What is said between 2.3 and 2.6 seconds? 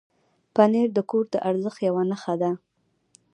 ده.